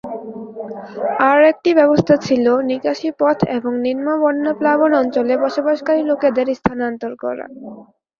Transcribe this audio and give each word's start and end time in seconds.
আর 1.29 1.39
একটি 1.51 1.69
ব্যবস্থা 1.79 2.15
ছিল 2.25 2.45
নিকাশী 2.69 3.09
পথ 3.19 3.37
এবং 3.57 3.71
নিম্ন-বন্যা 3.85 4.51
প্লাবন 4.59 4.91
অঞ্চলে 5.01 5.33
বসবাসকারী 5.43 6.01
লোকদের 6.09 6.47
স্থানান্তর 6.59 7.11
করা। 7.23 7.45